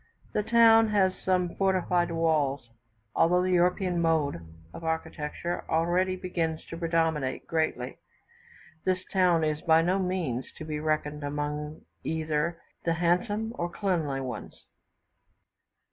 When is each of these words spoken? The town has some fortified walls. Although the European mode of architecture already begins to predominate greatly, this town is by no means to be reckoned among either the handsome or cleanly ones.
The 0.33 0.41
town 0.41 0.87
has 0.89 1.13
some 1.23 1.53
fortified 1.57 2.09
walls. 2.09 2.67
Although 3.15 3.43
the 3.43 3.51
European 3.51 4.01
mode 4.01 4.41
of 4.73 4.83
architecture 4.83 5.63
already 5.69 6.15
begins 6.15 6.65
to 6.71 6.77
predominate 6.77 7.45
greatly, 7.45 7.99
this 8.83 9.05
town 9.13 9.43
is 9.43 9.61
by 9.61 9.83
no 9.83 9.99
means 9.99 10.51
to 10.57 10.65
be 10.65 10.79
reckoned 10.79 11.23
among 11.23 11.81
either 12.03 12.59
the 12.83 12.93
handsome 12.93 13.53
or 13.59 13.69
cleanly 13.69 14.21
ones. 14.21 14.65